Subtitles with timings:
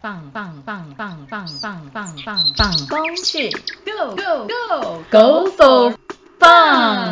[0.00, 3.50] 棒棒棒棒棒棒棒棒棒工去
[3.84, 5.92] ，Go Go Go Go for
[6.38, 7.07] fun！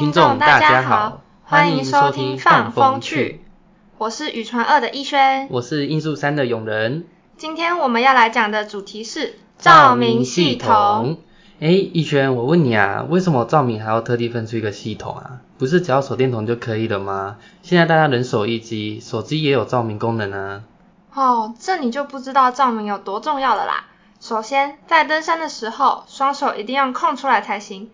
[0.00, 3.42] 听众，大家好，欢迎收听《放风趣》，
[3.98, 7.04] 我是宇传二的逸轩，我是音速三的永仁。
[7.36, 11.18] 今天我们要来讲的主题是照明系统。
[11.60, 15.40] 哎，逸轩，我问你啊，为什么照明还要特地分出一个系统啊？
[15.58, 17.36] 不是只要手电筒就可以了吗？
[17.60, 20.62] 现在大家人手一机，手机也有照明功能啊。
[21.12, 23.84] 哦，这你就不知道照明有多重要了啦。
[24.18, 27.90] 首先，在登山的时候，双手一定要空出来才行。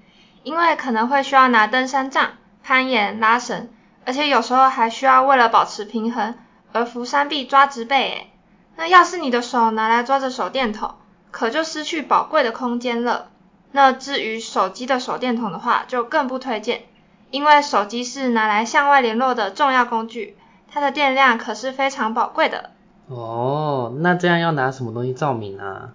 [0.46, 3.68] 因为可能会需要拿登山杖、攀岩、拉绳，
[4.04, 6.36] 而且有时候还需要为了保持平衡
[6.72, 8.30] 而扶山壁抓植被诶。
[8.76, 10.94] 那要是你的手拿来抓着手电筒，
[11.32, 13.30] 可就失去宝贵的空间了。
[13.72, 16.84] 那至于手机的手电筒的话，就更不推荐，
[17.32, 20.36] 因为手机是拿来向外联络的重要工具，
[20.70, 22.70] 它的电量可是非常宝贵的。
[23.08, 25.90] 哦，那这样要拿什么东西照明啊？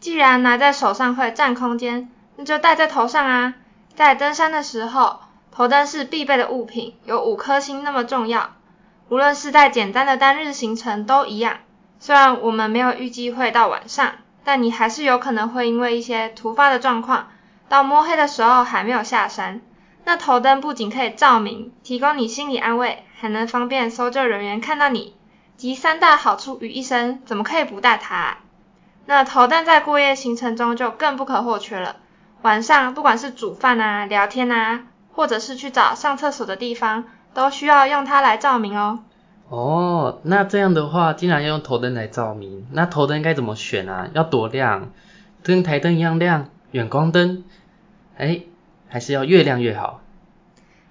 [0.00, 3.54] 既然拿在手上会占空间，那就戴在头上啊。
[3.96, 8.50] 在登山的时候，头灯是必备的物品，有五颗星那么重要。
[9.08, 11.56] 无论是在简单的单日行程都一样。
[11.98, 17.28] 虽然我们没有预计会到晚上，但你还是有可能会因为一些突发的状况，
[17.70, 19.62] 到摸黑的时候还没有下山。
[20.04, 25.16] 那头灯不仅可以照明，提供你心理安慰，还能方便搜救人员看到你。
[25.56, 28.36] 集三大好处于一身，怎么可以不带它？
[29.06, 31.96] 那头灯在过夜行程中就更不可或缺了。
[32.42, 39.00] 晚上不管是煮饭啊、聊天啊，或者是去找上厕所的地方，都需要用它来照明哦。
[39.48, 44.08] 哦，那这样的话，竟然要用头灯来照明，那头灯该怎么选啊？
[44.12, 44.90] 要多亮？
[45.42, 46.48] 跟台灯一样亮？
[46.72, 47.44] 远光灯？
[48.16, 48.42] 哎，
[48.88, 50.00] 还是要越亮越好？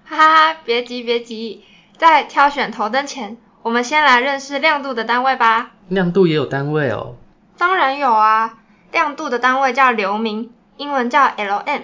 [0.05, 1.63] 哈哈哈，别急别急，
[1.97, 5.71] 在挑选头灯前，我们先来认识亮度的单位吧。
[5.87, 7.15] 亮度也有单位哦？
[7.57, 8.57] 当然有啊，
[8.91, 10.51] 亮度的单位叫流明。
[10.77, 11.81] 英文叫 L-M，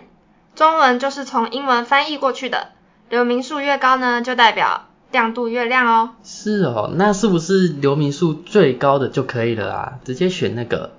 [0.55, 2.69] 中文就是从英文翻译过去的。
[3.09, 6.15] 流明数越高呢，就代表亮度越亮哦。
[6.23, 9.93] 是哦，那是不是流明数最高的就可以了啊？
[10.03, 10.91] 直接选那个？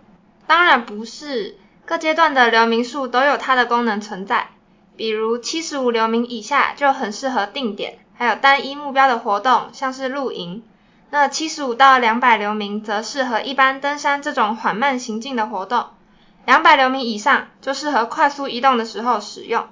[0.46, 4.48] 当然不是，各阶段的流明数都有它的功能存在。
[4.94, 10.62] 比如七十五流明以下就很适合定点，还有单一目标的活动，像是露营。
[11.08, 15.86] 那七十五到两百流明则适合一般登山这种缓慢行进的活动。
[16.44, 19.64] 两百流明以上就适合快速移动的时候使用，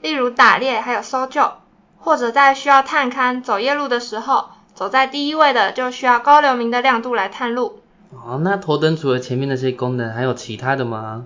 [0.00, 1.52] 例如打猎还有搜救，
[1.98, 7.80] 或者在需要探勘走夜路的时候，走在第一位的就需要高流明的亮度来探路。
[8.10, 11.24] 哦，那头灯除了前面那些功能，还有其他的吗？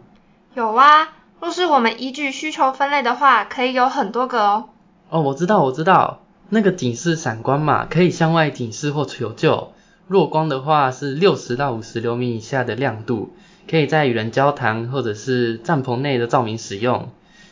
[0.54, 1.08] 有啊，
[1.40, 4.68] 若是我们依据需求分类的话，可以有很多个哦。
[5.08, 9.72] 哦，我知道，我知道，那个警示闪光嘛，可以向外警示或求救。
[10.08, 13.32] 弱光的话是六十到五十流明以下的亮度。
[13.68, 17.10] 可以在与人交谈或者是帐篷内的照明使用。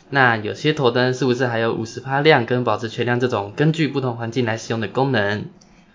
[0.09, 5.45] 那有些头灯是不是还有五十帕亮跟保持全亮这种根据不同环境来使用的功能？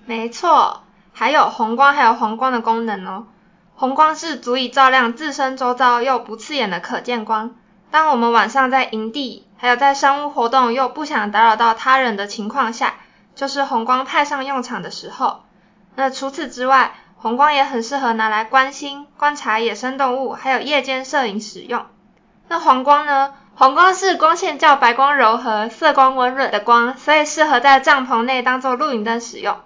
[0.07, 0.83] 没错，
[1.13, 3.27] 还有红光还有黄光的功能哦。
[3.75, 7.57] 红光是足以照亮自身周遭又不刺眼的可见光。
[7.91, 12.95] 当我们晚上在营地还有在商务活动又不想打扰到他人的情况下，
[13.35, 15.43] 就是红光派上用场的时候。
[15.97, 21.87] 那除此之外，红光也很适合拿来观星、观察野生动物，还有夜间摄影使用。
[22.49, 23.33] 那黄光呢？
[23.55, 29.57] 黄光是光线较白光柔和、色光温润的光，所以适合在帐篷内当做露营灯使用。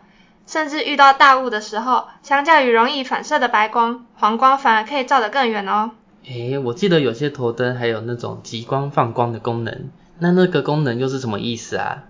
[0.46, 5.90] 甚至遇到大雾的时候，相较于容易反射的白光，黄光反而可以照得更远哦。
[6.28, 9.90] 诶，我记得有些头灯还有那种极光放光的功能，
[10.20, 12.04] 那那个功能又是什么意思啊？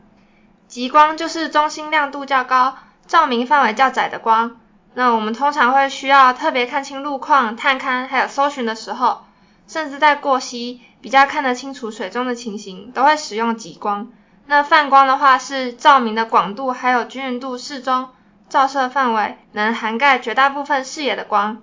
[0.67, 4.57] 极光就是中心亮度较高、照明范围较窄的光。
[4.99, 9.21] 那我们通常会需要特别看清路况、探勘还有搜寻的时候，
[9.69, 14.09] 甚至在过溪比较看得清楚水中的情形，都会使用极光。
[14.47, 18.09] 那泛光的话是照明的广度还有均匀度适中，
[18.49, 21.59] 照射范围能涵盖绝大部分视野的光。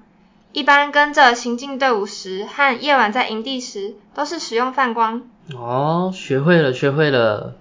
[0.53, 5.23] 一般跟着行进队伍时和夜晚在营地时，都是使用泛光。
[5.53, 7.55] 哦，学会了，学会了。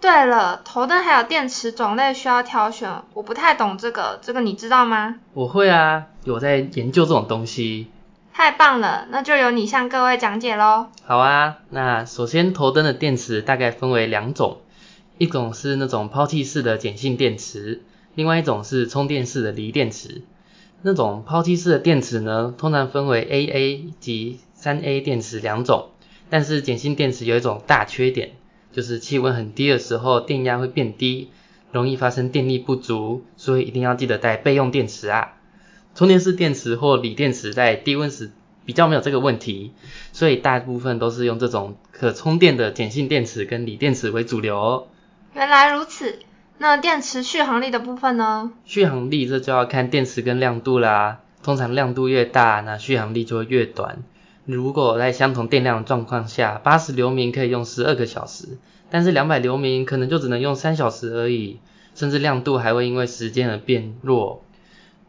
[0.00, 5.16] 对了，头灯还有电池种类需要挑选，我不太懂这个，这个你知道吗？
[5.32, 7.90] 我会啊，有在研究这种东西。
[8.32, 10.88] 太棒了，那就由你向各位讲解喽。
[11.04, 14.58] 好啊，那首先头灯的电池大概分为两种，
[15.16, 17.82] 一种是那种抛弃式的碱性电池，
[18.14, 20.22] 另外一种是充电式的锂电池。
[20.82, 25.88] 那种抛弃式的电池呢，通常分为 AA 及 3A 电池两种，
[26.28, 28.32] 但是碱性电池有一种大缺点，
[28.76, 31.30] 就是气温很低的时候电压会变低，
[31.72, 35.32] 容易发生电力不足，所以一定要记得带备用电池啊。
[35.94, 38.30] 充电式电池或锂电池在低温时
[38.66, 39.72] 比较没有这个问题，
[40.12, 44.88] 所以大部分都是用这种可充电的碱性电池跟锂电池为主流哦。
[45.32, 46.18] 原来如此。
[46.58, 48.52] 那电池续航力的部分呢？
[48.66, 51.20] 续航力这就要看电池跟亮度啦。
[51.42, 54.02] 通常亮度越大，那续航力就会越短。
[54.46, 58.58] 如果在相同电量的状况下，八十流明可以用十二个小时，
[58.90, 61.58] 但是两百流明可能就只能用三小时而已，
[61.96, 64.42] 甚至亮度还会因为时间而变弱。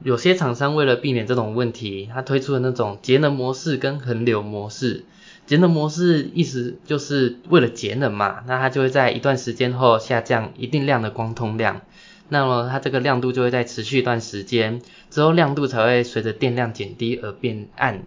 [0.04, 5.06] 有些厂商为了避免这种问题，他推出了那种节能模式跟恒流模式。
[5.46, 11.82] 节能模式意思就是为了节能嘛，那它就会在一段时间后下降一定量的光通量，
[12.28, 18.04] 那么它这个亮度就会在持续一段时间之后，亮度才会随着电量减低而变暗。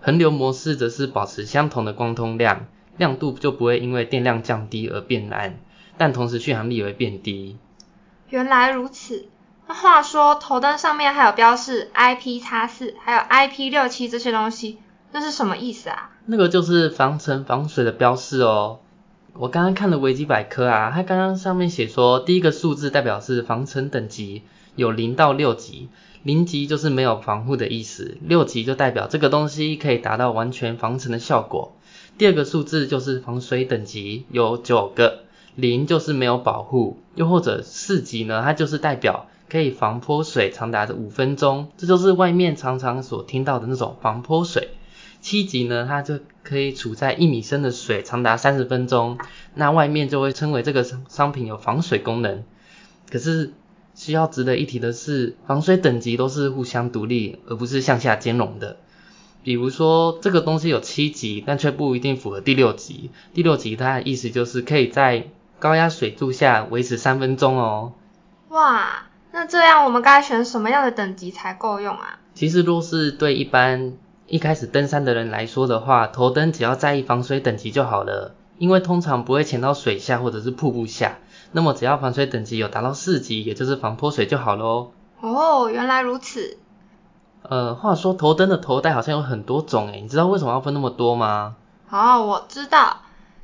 [0.00, 2.66] 恒流模式则是保持相同的光通量，
[2.96, 5.58] 亮度就不会因为电量降低而变暗，
[5.96, 7.56] 但同时续航力也会变低。
[8.28, 9.26] 原来如此。
[9.66, 14.78] 那话说，头灯上面还有标示 IP 叉四，还有 IP 六七这些东西。
[15.12, 16.10] 那是什么意思啊？
[16.26, 18.78] 那个就是防尘防水的标示哦。
[19.34, 24.42] 我刚刚看了维基百科啊，它刚刚上面写说，第一个数字代表是防尘等级，
[24.78, 25.88] 有零到六级，
[26.22, 31.76] 零级就是没有防护的意思，六级就代表这个东西可以达到完全防尘的效果。
[32.16, 35.24] 第二个数字就是防水等级，有九个，
[35.56, 44.68] 零就是没有保护，又或者四级呢，它就是代表可以防泼水长达五分钟，这就是外面常常所听到的那种防泼水。
[45.20, 49.18] 七级呢，它就可以处在一米深的水长达三十分钟，
[49.54, 52.44] 那外面就会称为这个商商品有防水功能。
[53.10, 53.52] 可是
[53.98, 58.76] 需要值得一提的是，防水等级都是互相独立，而不是向下兼容的。
[59.42, 63.10] 比如说这个东西有七级，但却不一定符合第六级。
[63.34, 65.26] 第六级它的意思就是可以在
[65.58, 67.92] 高压水柱下维持三分钟哦。
[68.50, 72.20] 哇，那这样我们该选什么样的等级才够用啊？
[72.34, 73.94] 其实若是对一般
[74.28, 81.18] 一开始登山的人来说的话，头灯只要在意防水等级就好了，因为通常不会潜到水下或者是瀑布下。
[81.52, 84.92] 那么只要防水等级有达到四级，也就是防泼水就好喽。
[85.20, 86.58] 哦，原来如此。
[87.42, 91.56] 呃，话说头灯的头带好像有很多种诶，你知道为什么要分那么多吗？
[91.90, 92.98] 哦，我知道。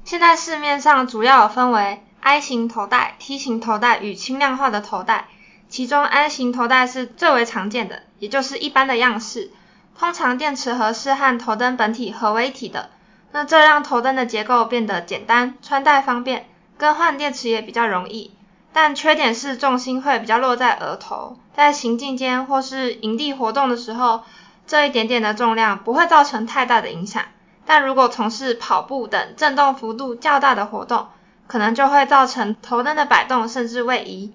[0.04, 5.28] 现在市面上主要有分为 I 型头带、T 型头带与轻量化的头带，
[5.68, 9.50] 其中 I 型头带是最为常见的，也就是一般的样式。
[9.98, 12.90] 通常电池盒是和头灯本体合为一体的，
[13.32, 16.46] 那这让头灯的结构变得简单，穿戴方便，
[16.78, 18.32] 更换电池也比较容易。
[18.72, 24.22] 但缺点是重心会比较落在额头，在行进间或是营地活动的时候，
[24.66, 27.22] 这一点点的重量不会造成太大的影响。
[27.64, 31.06] 但如果从事跑步等震动幅度较大的活动，
[31.46, 34.34] 可能就会造成头灯的摆动甚至位移。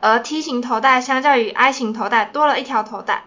[0.00, 3.24] 而 T 型头带相较于 I 型头带多了一条头带。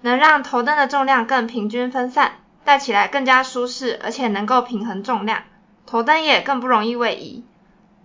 [0.00, 2.32] 能让头灯的重量更平均分散，
[2.64, 5.42] 戴起来更加舒适，而且能够平衡重量，
[5.86, 7.44] 头灯也更不容易位移。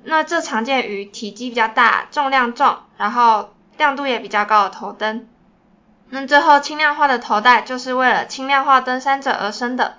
[0.04, 5.28] 那这常见于体积比较大、重量重，然后亮度也比较高的头灯。
[6.10, 9.96] 那最后轻量化的头戴就是为了轻量化登山者而生的，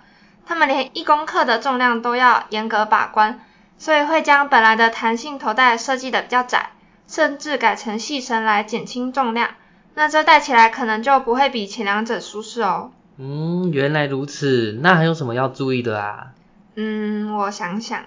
[0.46, 3.40] 他们连一公克的重量都要严格把关，
[3.78, 6.70] 所以会将本来的弹性头带设计的比较窄，
[7.08, 9.50] 甚至改成细绳来减轻重量。
[9.94, 12.92] 那这戴起来可能就不会比前两者舒适哦。
[13.16, 14.78] 嗯，原来如此。
[14.82, 16.32] 那还有什么要注意的啊？
[16.75, 18.02] 嗯，我想想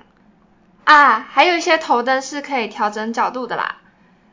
[0.87, 3.75] 啊，还有一些头灯是可以调整角度的啦。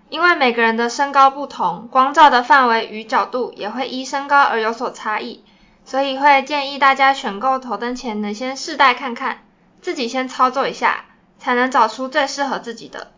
[0.08, 5.42] 因为每个人的身高不同，光照的范围与角度也会依身高而有所差异，
[5.84, 9.38] 所以会建议大家选购头灯前能先试戴看看，
[9.82, 11.06] 自己先操作一下，
[11.40, 13.08] 才能找出最适合自己的。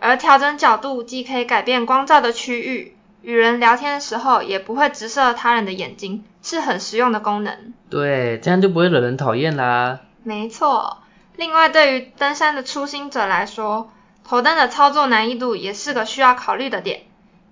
[0.00, 2.96] 而调整角度既可以改变光照的区域。
[3.20, 7.74] 与人聊天的时候也不会直射他人的眼睛，是很实用的功能。
[7.90, 10.00] 对，这样就不会惹人讨厌啦。
[10.22, 10.99] 没错。
[11.36, 13.90] 另外，对于登山的初心者来说，
[14.24, 17.02] 头灯的操作难易度也是个需要考虑的点。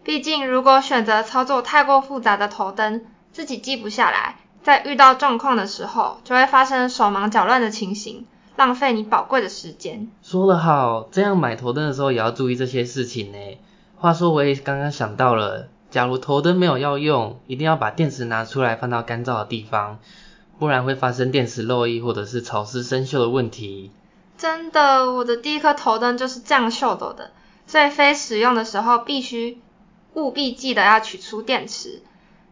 [0.05, 10.09] 毕竟，如果选择操作太过复杂的头灯，自己记不下来，在遇到状况的时候，就会发生手忙脚乱的情形，浪费你宝贵的时间。
[10.23, 13.39] 说得好，这样买头灯的时候也要注意这些事情呢。
[13.97, 19.99] 话说我也刚刚想到了，假如头灯没有要用，一定要把电池拿出来放到干燥的地方，
[20.59, 23.93] 不然会发生电池漏液或者是潮湿生锈的问题。
[24.37, 27.33] 真的，我的第一颗头灯就是这样锈走的，
[27.67, 29.61] 所以非使用的时候必须
[30.15, 32.03] 务必记得要取出电池。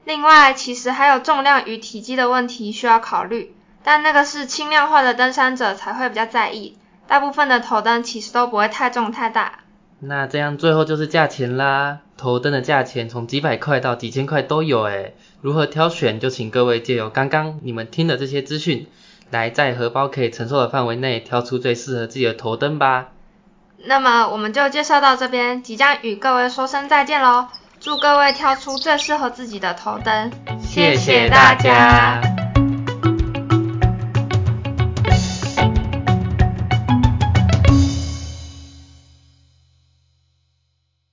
[0.04, 6.76] 另外，其实还有重量与体积的问题需要考虑，但那个是轻量化的登山者才会比较在意，
[7.08, 9.60] 大部分的头灯其实都不会太重太大。
[9.98, 18.86] 那这样最后就是价钱啦，头灯的价钱从几百块到几千块都有诶，如何挑选就请各位借由刚刚你们听的这些资讯，
[19.30, 23.08] 来在荷包可以承受的范围内挑出最适合自己的头灯吧。
[23.84, 32.35] 那么我们就介绍到这边，即将与各位说声再见喽，祝各位挑出最适合自己的头灯，谢谢大家。